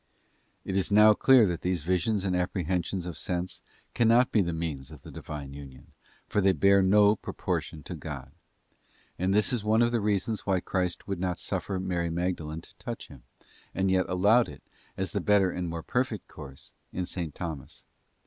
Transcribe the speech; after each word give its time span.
It 0.65 0.75
is 0.75 0.91
now 0.91 1.13
clear 1.13 1.45
that 1.45 1.61
these 1.61 1.83
visions 1.83 2.25
and 2.25 2.35
apprehensions 2.35 3.05
of__ 3.05 3.13
sense 3.19 3.61
cannot 3.93 4.31
be 4.31 4.41
the 4.41 4.51
means 4.51 4.89
of 4.89 5.03
the 5.03 5.11
Divine 5.11 5.53
union, 5.53 5.91
for 6.27 6.41
they 6.41 6.53
bear 6.53 6.81
no 6.81 7.15
proportion 7.15 7.83
to 7.83 7.93
God. 7.93 8.31
And 9.19 9.31
this 9.31 9.53
is 9.53 9.63
one 9.63 9.83
of 9.83 9.91
the 9.91 10.01
reasons 10.01 10.43
why_ 10.43 10.59
Christ 10.65 11.07
would 11.07 11.19
not 11.19 11.37
suffer 11.37 11.79
Mary 11.79 12.09
Magdalene 12.09 12.61
to 12.61 12.73
touch 12.77 13.09
Him, 13.09 13.21
and: 13.75 13.91
yet 13.91 14.07
allowed 14.09 14.49
it, 14.49 14.63
as 14.97 15.11
the 15.11 15.21
better 15.21 15.51
and 15.51 15.69
more 15.69 15.83
perfect 15.83 16.27
course, 16.27 16.73
in_§. 16.91 17.03
Thomas. 17.31 17.85